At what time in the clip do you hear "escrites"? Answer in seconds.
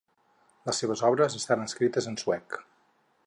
1.67-2.09